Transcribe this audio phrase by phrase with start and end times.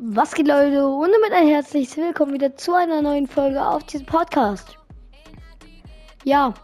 [0.00, 4.06] Was geht Leute und damit ein herzliches Willkommen wieder zu einer neuen Folge auf diesem
[4.06, 4.78] Podcast.
[6.22, 6.54] Ja,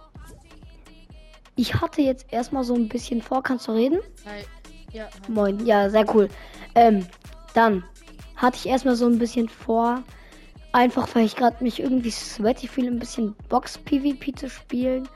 [1.57, 3.99] ich hatte jetzt erstmal so ein bisschen vor, kannst du reden?
[4.25, 4.45] Hi.
[4.93, 5.33] Ja, hi.
[5.33, 6.29] Moin, ja, sehr cool.
[6.77, 7.09] Ähm,
[7.55, 7.83] dann
[8.37, 10.05] hatte ich erstmal so ein bisschen vor,
[10.71, 15.09] einfach weil ich gerade mich irgendwie sweaty fühle, ein bisschen Box-PvP zu spielen.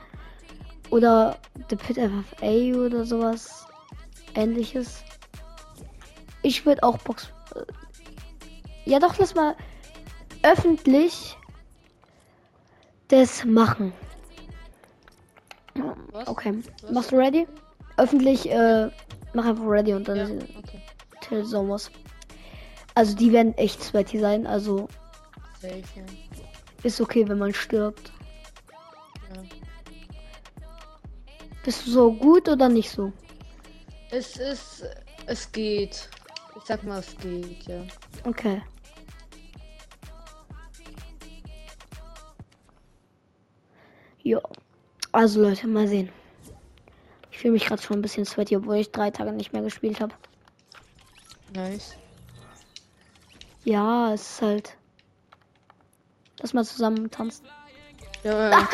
[0.89, 1.37] Oder
[1.69, 3.65] The Pit FFA oder sowas
[4.35, 5.05] ähnliches.
[6.41, 7.31] Ich würde auch Box.
[8.89, 9.55] Ja, doch, lass mal
[10.41, 11.37] öffentlich
[13.09, 13.93] das machen.
[16.11, 16.27] Was?
[16.27, 16.63] Okay.
[16.81, 16.91] Was?
[16.91, 17.47] Machst du ready?
[17.97, 18.89] Öffentlich, äh,
[19.33, 20.25] mach einfach ready und dann Ja,
[20.57, 20.81] okay.
[21.21, 21.91] Till Sommers.
[22.95, 24.87] Also die werden echt sweaty sein, also
[25.61, 25.69] ja.
[26.81, 28.11] ist okay, wenn man stirbt.
[29.35, 29.43] ja.
[31.63, 33.13] Bist du so gut oder nicht so?
[34.09, 34.83] Es ist.
[35.27, 36.09] Es geht.
[36.57, 37.83] Ich sag mal, es geht, ja.
[38.23, 38.63] Okay.
[44.29, 44.41] Ja.
[45.11, 46.09] Also Leute, mal sehen.
[47.31, 49.99] Ich fühle mich gerade schon ein bisschen sweaty, obwohl ich drei Tage nicht mehr gespielt
[50.01, 50.13] habe.
[51.55, 51.95] Nice.
[53.63, 54.77] Ja, es ist halt.
[56.39, 57.47] Lass mal zusammen tanzen.
[58.23, 58.69] Ja, ja.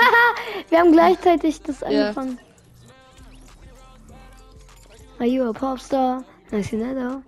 [0.67, 2.37] Wir haben gleichzeitig das angefangen.
[5.19, 6.25] Are you a popstar?
[6.51, 7.21] Nice and letter.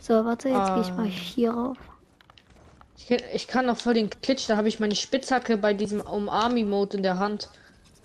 [0.00, 1.76] So, warte, jetzt gehe ich mal hier rauf.
[3.08, 6.98] Ich, ich kann noch voll den Glitch, da habe ich meine Spitzhacke bei diesem Umarmi-Mode
[6.98, 7.48] in der Hand.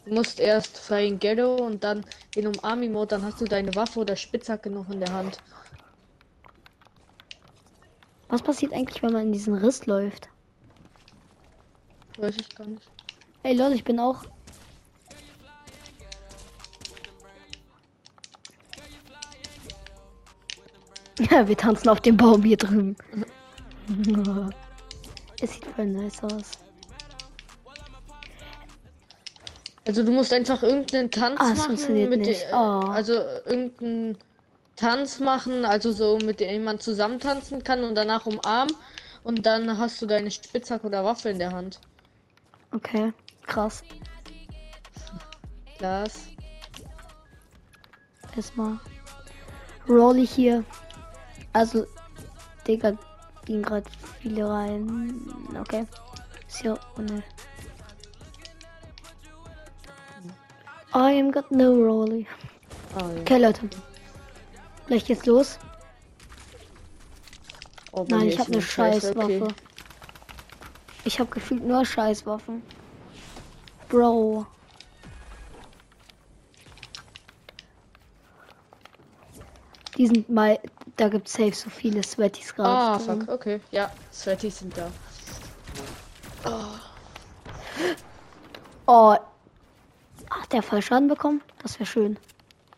[0.05, 4.15] Du musst erst Flying Ghetto und dann in Umarmi-Mode, dann hast du deine Waffe oder
[4.15, 5.39] Spitzhacke noch in der Hand.
[8.29, 10.29] Was passiert eigentlich, wenn man in diesen Riss läuft?
[12.17, 12.87] Weiß ich gar nicht.
[13.43, 14.23] Ey Leute, ich bin auch.
[21.31, 22.97] Ja, wir tanzen auf dem Baum hier drüben.
[25.45, 26.51] es sieht voll nice aus.
[29.87, 32.45] Also du musst einfach irgendeinen Tanz Ah, machen mit nicht.
[32.51, 32.55] Oh.
[32.55, 33.13] also
[33.45, 34.17] irgendeinen
[34.75, 38.75] Tanz machen, also so mit dem man zusammen tanzen kann und danach umarmen
[39.23, 41.79] und dann hast du deine Spitzhacke oder Waffe in der Hand.
[42.71, 43.13] Okay,
[43.45, 43.83] krass.
[45.79, 46.27] Das.
[48.35, 48.79] Erstmal.
[49.87, 50.63] Rolly hier.
[51.53, 51.85] Also,
[52.67, 52.97] Digga,
[53.45, 53.85] gehen gerade
[54.21, 55.21] viele rein.
[55.59, 55.85] Okay.
[56.47, 56.79] Ist hier.
[56.97, 57.23] Oh ne.
[60.93, 62.25] I am got no Rolly.
[62.95, 63.21] Ah, ja.
[63.21, 63.69] Okay, Leute.
[64.87, 65.59] Gleich geht's los.
[67.91, 69.43] Oh, Nein, ich habe eine Scheißwaffe.
[69.43, 69.47] okay.
[71.05, 72.63] Ich habe gefühlt nur Scheißwaffen.
[73.89, 74.47] Bro.
[79.97, 80.59] Die sind mal.
[80.97, 82.69] Da gibt's safe so viele Sweaties gerade.
[82.69, 83.21] Ah, drin.
[83.21, 83.59] fuck, okay.
[83.71, 84.89] Ja, Sweaty sind da.
[88.87, 89.15] Oh.
[90.29, 91.41] Hat der voll Schaden bekommen?
[91.61, 92.17] Das wäre schön.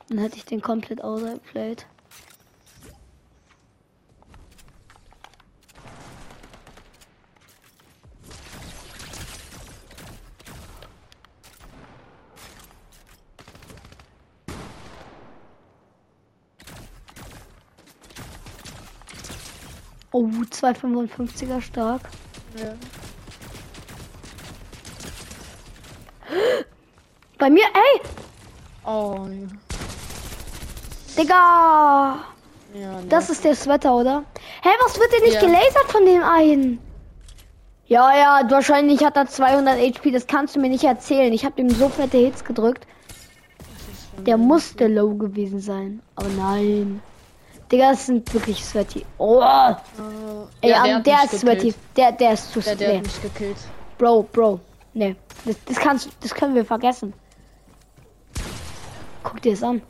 [0.09, 1.85] Dann hätte ich den komplett outplayed.
[20.17, 22.01] Oh, 255er stark.
[22.57, 22.73] Ja.
[27.37, 28.01] Bei mir, ey!
[28.83, 29.47] Oh, ja.
[31.21, 32.15] Digga!
[32.73, 33.07] ja ne.
[33.09, 34.23] Das ist der Sweater, oder?
[34.63, 35.41] Hä, was wird denn nicht Ja.
[35.41, 36.79] gelasert von dem einen?
[37.85, 41.31] Ja, ja, wahrscheinlich hat er 200 HP, das kannst du mir nicht erzählen.
[41.31, 42.87] Ich habe ihm so fette Hits gedrückt.
[44.25, 46.01] Der musste low gewesen sein.
[46.15, 47.03] Aber nein.
[47.71, 49.05] Digga, das sind wirklich Sweaty.
[49.17, 49.75] Oh, Äh,
[50.61, 51.73] ey, ja, der, hat der ist Sweaty.
[51.95, 52.97] Der, der ist zu Der, der nee.
[52.97, 53.57] hat mich gekillt.
[53.97, 54.59] Bro, Bro.
[54.93, 55.15] Nee.
[55.45, 57.13] Das, das kannst das können wir vergessen.
[59.23, 59.81] Guck dir das an.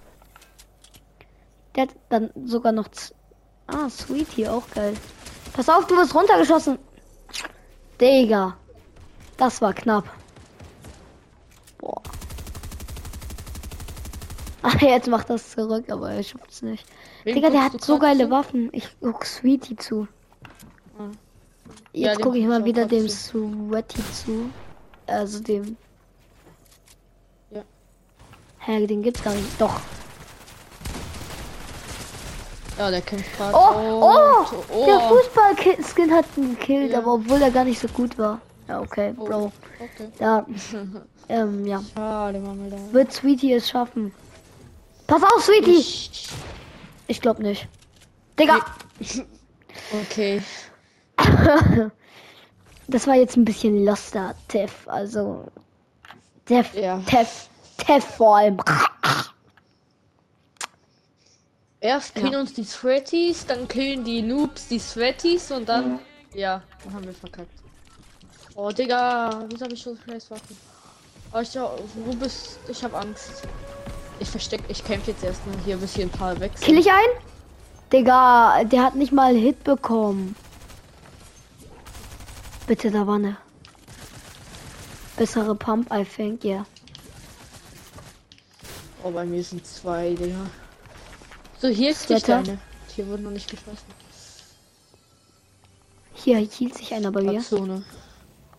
[1.75, 2.88] Der hat dann sogar noch.
[3.68, 4.94] Ah, Sweetie, auch geil.
[5.54, 6.80] Pass auf, du wirst runtergeschossen.
[8.01, 8.56] Digga.
[9.38, 10.06] Das war knapp.
[14.63, 16.86] Ah, jetzt macht das zurück, aber er schafft es nicht.
[17.24, 18.31] Wem Digga, der hat so geile zu?
[18.31, 18.69] Waffen.
[18.71, 20.07] Ich guck Sweetie zu.
[20.98, 21.04] Ah.
[21.94, 23.68] Ja, Jetzt dem gucke ich mal ich wieder dem zu.
[23.69, 24.50] Sweaty zu.
[25.06, 25.77] Also dem.
[27.51, 27.62] Ja.
[28.59, 29.62] Hä, den gibt's gar nicht.
[29.62, 29.80] Doch.
[32.77, 33.56] Ja, der kämpft gerade.
[33.56, 37.00] Oh, oh, oh, Der Fußball-Skin hat ihn gekillt, Ja.
[37.00, 38.39] aber obwohl er gar nicht so gut war.
[38.68, 39.25] Ja, okay, Oh.
[39.25, 39.51] Bro.
[39.80, 40.10] Okay.
[40.19, 40.45] Ja.
[41.30, 41.81] ähm, ja.
[41.95, 42.81] Schade, Marmelade.
[42.94, 44.12] Wird Sweetie es schaffen?
[45.07, 45.77] Pass auf, Sweetie!
[45.80, 46.27] Ich,
[47.07, 47.68] Ich glaube nicht.
[48.39, 48.59] Digga!
[50.01, 50.42] okay.
[52.89, 54.88] Das war jetzt ein bisschen loster, Teff.
[54.88, 55.45] Also.
[56.45, 57.00] Teff, Ja.
[57.06, 58.57] Teff, Teff vor allem.
[61.81, 62.39] Erst killen Ja.
[62.39, 66.00] uns die Sweaties, dann killen die Noobs die Sweaties und dann.
[66.33, 67.51] Ja, dann haben wir verkackt.
[68.56, 70.57] Oh, Digga, wieso habe ich so scheiß Waffen?
[71.33, 73.44] Oh, ich, wo bist Ich habe Angst.
[74.19, 76.52] Ich versteck, ich camp jetzt erstmal hier, bis hier ein paar weg.
[76.60, 77.14] Kill ich einen?
[77.92, 80.36] Digga, der hat nicht mal Hit bekommen.
[82.66, 83.38] Bitte, da war eine
[85.16, 86.66] bessere Pump, I think, yeah.
[89.04, 90.48] Oh, bei mir sind zwei, Digga.
[91.60, 92.44] So, hier ist die Sweater.
[92.44, 92.60] Steine.
[92.96, 93.86] Hier wurden noch nicht geschossen.
[96.13, 97.40] Hier hielt sich einer bei mir.
[97.42, 97.84] Zone.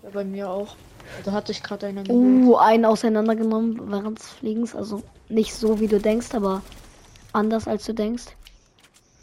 [0.02, 0.76] Ja, bei mir auch.
[1.24, 2.04] Da hatte ich gerade einen.
[2.04, 2.46] geholt.
[2.46, 4.74] Uh, einen auseinandergenommen während des Fliegens.
[4.74, 6.62] Also nicht so, wie du denkst, aber
[7.32, 8.24] anders als du denkst.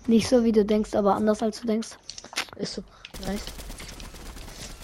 [0.07, 1.97] Nicht so, wie du denkst, aber anders als du denkst.
[2.57, 2.83] Ist so.
[3.25, 3.41] Nice.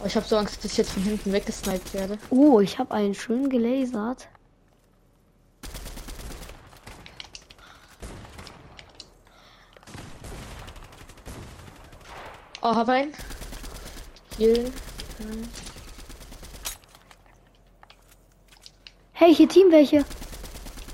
[0.01, 2.18] Oh, ich habe so Angst, dass ich jetzt von hinten weggesniped werde.
[2.29, 4.27] Oh, ich habe einen schön gelasert.
[12.63, 13.13] Oh, hab einen.
[14.38, 14.71] Hier.
[19.13, 20.03] Hey, hier Team welche.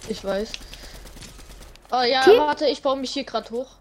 [0.10, 0.52] Ich weiß.
[1.92, 2.40] Oh ja, Team?
[2.40, 3.72] warte, ich baue mich hier gerade hoch.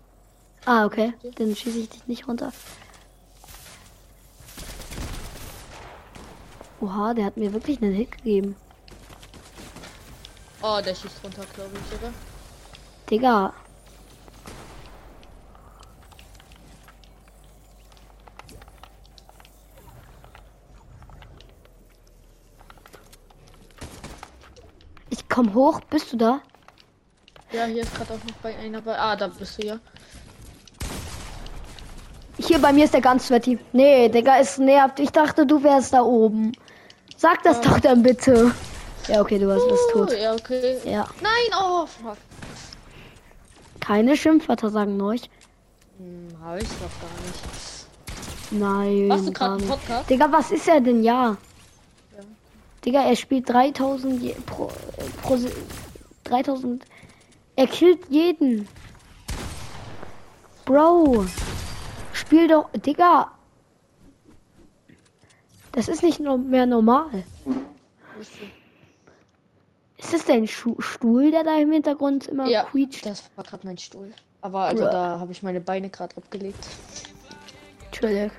[0.64, 1.12] Ah, okay.
[1.36, 2.52] Dann schieße ich dich nicht runter.
[6.80, 8.56] Oha, der hat mir wirklich einen Hit gegeben.
[10.62, 12.12] Oh, der schießt runter, glaube ich, oder?
[13.10, 13.54] Digga.
[25.08, 26.40] Ich komm hoch, bist du da?
[27.52, 28.98] Ja, hier ist gerade auch noch bei einer bei.
[28.98, 29.78] Ah, da bist du ja.
[32.38, 33.58] Hier bei mir ist der ganz sweaty.
[33.72, 34.98] Nee, Digga, es nervt.
[34.98, 36.52] Ich dachte, du wärst da oben.
[37.18, 38.52] Sag das doch dann bitte.
[39.08, 40.18] Ja, okay, du bist Oh, tot.
[40.18, 40.78] ja, okay.
[40.84, 41.06] Ja.
[41.20, 42.16] Nein, oh, fuck.
[43.80, 45.30] Keine Schimpfwörter sagen euch.
[45.98, 47.38] Hm, hab ich doch gar nicht.
[48.50, 49.06] Nein.
[49.08, 49.68] Machst du gerade einen.
[49.68, 50.10] Podcast?
[50.10, 51.04] Digga, was ist er denn?
[51.04, 51.12] Ja.
[51.22, 51.36] Ja.
[52.86, 54.70] Digga, er spielt 3000 je, pro,
[55.22, 55.52] pro Se-
[56.24, 56.84] 3000.
[57.56, 58.68] Er killt jeden.
[60.64, 61.26] Bro.
[62.12, 62.70] Spiel doch.
[62.72, 63.32] Digga.
[65.72, 67.24] Das ist nicht mehr normal.
[69.98, 73.04] Ist das dein Schu Stuhl, der da im Hintergrund immer Ja, quietscht?
[73.04, 74.12] das war gerade mein Stuhl.
[74.42, 74.90] Aber also Bruh.
[74.92, 76.66] da habe ich meine Beine gerade abgelegt.
[77.86, 78.30] Entschuldigung.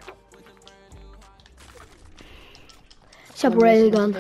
[3.36, 4.18] Ich hab Bei mir ist Railgun.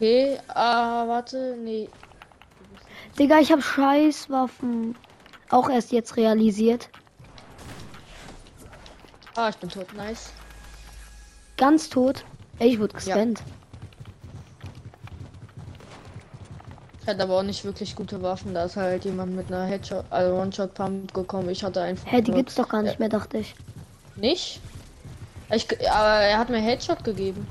[0.00, 1.90] Okay, ah, warte, nee.
[3.18, 4.96] Digga, ich hab Scheißwaffen.
[5.50, 6.88] Auch erst jetzt realisiert.
[9.36, 10.32] Ah, ich bin tot, nice.
[11.58, 12.24] Ganz tot.
[12.60, 13.42] Ey, ich wurde gescannt.
[17.02, 18.54] Ich hatte aber auch nicht wirklich gute Waffen.
[18.54, 21.50] Da ist halt jemand mit einer Headshot, also One-Shot-Pump gekommen.
[21.50, 22.10] Ich hatte einfach.
[22.10, 23.54] Hä, die nur- gibt's doch gar nicht mehr, dachte ich.
[24.16, 24.62] Nicht?
[25.50, 27.46] Ich, aber er hat mir Headshot gegeben.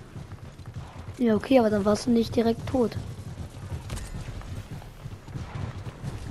[1.20, 2.92] Ja, okay, aber dann warst du nicht direkt tot.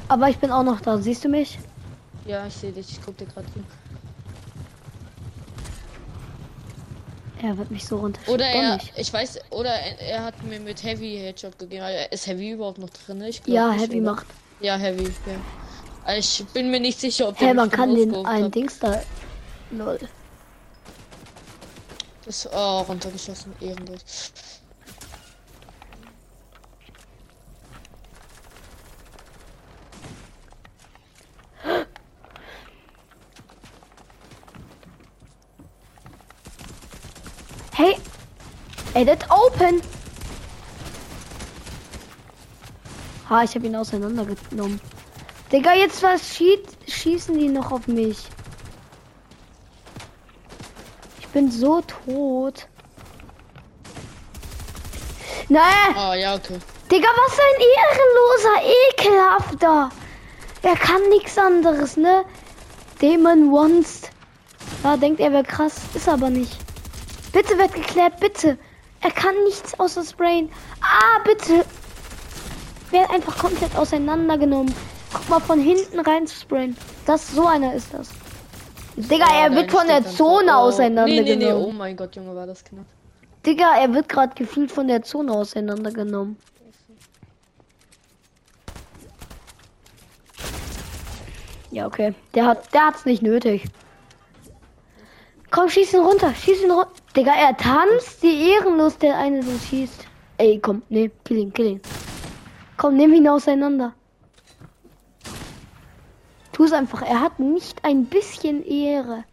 [0.08, 0.96] Aber ich bin auch noch da.
[0.98, 1.58] Siehst du mich?
[2.26, 2.90] Ja, ich sehe dich.
[2.92, 3.62] Ich guck dir gerade zu.
[7.42, 8.20] Er wird mich so runter.
[8.26, 8.92] Oder er, nicht.
[8.96, 11.84] ich weiß, oder er, er hat mir mit Heavy Headshot gegeben.
[12.10, 13.22] Ist Heavy überhaupt noch drin?
[13.22, 14.12] Ich glaub Ja, nicht, Heavy oder?
[14.12, 14.26] macht.
[14.60, 15.34] Ja, Heavy, ja.
[16.04, 18.54] Also Ich bin mir nicht sicher, ob der man kann den hat.
[18.54, 19.02] Dings da.
[19.70, 19.98] Lol.
[22.24, 24.32] Das, oh, runtergeschossen, ehrenlos.
[37.72, 37.96] Hey!
[38.98, 39.80] Edit open!
[43.30, 44.80] Ha, ich habe ihn auseinandergenommen.
[45.52, 48.18] Digga, jetzt was schießt, schießen die noch auf mich.
[51.20, 52.66] Ich bin so tot.
[55.48, 55.94] Nein!
[55.94, 56.58] Ah, ja, okay.
[56.90, 58.58] Digga, was ein ehrenloser,
[58.96, 59.90] ekelhafter.
[60.62, 62.24] Er kann nichts anderes, ne?
[63.00, 64.10] Demon Wonst.
[64.82, 66.58] Da denkt er wäre krass, ist aber nicht.
[67.32, 68.58] Bitte wird geklärt, bitte.
[69.00, 70.50] Er kann nichts außer sprayen.
[70.80, 71.64] Ah, bitte.
[72.90, 74.74] Wird einfach komplett auseinandergenommen.
[75.12, 76.76] Guck mal von hinten rein zu sprayen.
[77.06, 78.08] Das so einer ist das.
[78.96, 80.66] Digga, Ah, er wird von der Zone oh.
[80.66, 81.38] auseinandergenommen.
[81.38, 82.84] Nee, nee, nee, oh mein Gott, Junge, war das knapp.
[83.46, 86.36] Digga, er wird gerade gefühlt von der Zone auseinandergenommen.
[91.70, 92.14] Ja, okay.
[92.34, 93.64] Der hat, der hat's nicht nötig.
[95.50, 96.90] Komm, schieß ihn runter, schieß ihn runter.
[97.18, 100.06] Digga, er tanzt, die ehrenlos, der eine so schießt.
[100.36, 101.80] Ey, komm, nee, kill ihn, kill ihn.
[102.76, 103.92] Komm, nimm ihn auseinander.
[106.52, 109.24] Tu es einfach, er hat nicht ein bisschen Ehre.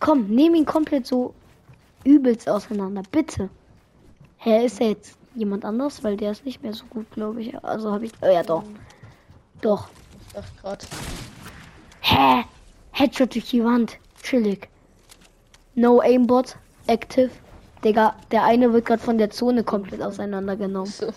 [0.00, 1.34] Komm, nimm ihn komplett so
[2.04, 3.50] übelst auseinander, bitte.
[4.38, 6.02] Hä, ist er jetzt jemand anders?
[6.04, 7.62] Weil der ist nicht mehr so gut, glaube ich.
[7.62, 8.12] Also habe ich.
[8.22, 8.64] Oh ja, doch.
[9.60, 9.90] Doch.
[10.32, 10.86] Dachte gerade.
[12.00, 12.44] Hä?
[12.92, 13.98] Headshot durch die Wand.
[14.22, 14.70] Chillig.
[15.74, 16.56] No aimbot.
[16.86, 17.30] Active.
[17.82, 20.90] Digga, der eine wird gerade von der Zone komplett auseinandergenommen.
[20.90, 21.12] So.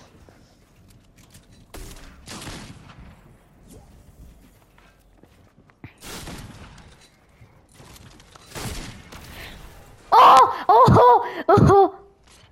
[10.12, 10.50] Oh!
[10.68, 11.22] Oh!
[11.48, 11.90] Oh!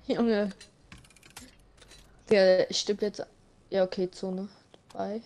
[0.06, 0.50] Junge.
[2.30, 3.26] Der stirbt jetzt.
[3.70, 4.48] Ja, okay, Zone
[4.92, 5.20] 2.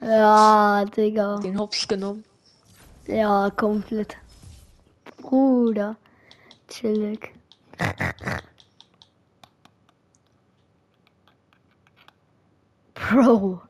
[0.00, 1.38] Ja, Digga.
[1.38, 2.24] Den Hops genommen.
[3.06, 4.16] Ja, komplett.
[5.22, 5.96] Bruder.
[6.68, 7.32] Chillig.
[12.94, 13.60] Bro.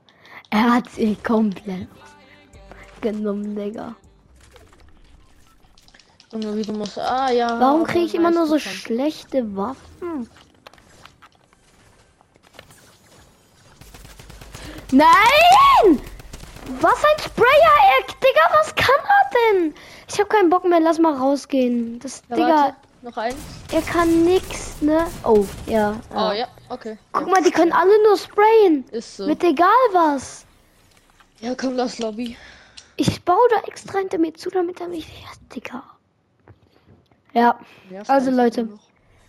[0.50, 1.88] Er hat sie komplett
[3.00, 3.94] genommen, Digga.
[6.32, 6.98] Junge, wie du musst.
[6.98, 7.58] Ah, ja.
[7.60, 8.74] Warum kriege ich immer nur so bekommen.
[8.74, 10.28] schlechte Waffen?
[14.90, 16.00] Nein!
[16.80, 19.30] Was ein Sprayer-Eck, Digga, was kann er
[19.62, 19.74] denn?
[20.08, 21.98] Ich habe keinen Bock mehr, lass mal rausgehen.
[21.98, 22.87] Das, Ja, Digga, warte.
[23.02, 23.36] Noch eins.
[23.72, 25.06] er kann nix, ne?
[25.24, 26.00] Oh, ja.
[26.12, 26.48] Oh, ja.
[26.68, 26.98] okay.
[27.12, 27.32] Guck ja.
[27.32, 28.84] mal, die können alle nur sprayen.
[28.90, 29.26] Ist so.
[29.26, 30.44] Mit egal was.
[31.40, 32.36] Ja, komm, lass Lobby.
[32.96, 35.06] Ich baue da extra hinter mir zu, damit er mich.
[35.06, 35.84] Ja, Digga.
[37.32, 37.58] Ja,
[38.08, 38.68] Also, Leute.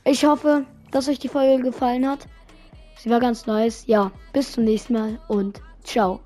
[0.04, 2.20] ich hoffe, dass euch die Folge gefallen hat.
[2.98, 3.84] Sie war ganz nice.
[3.86, 6.20] Ja, bis zum nächsten Mal und ciao.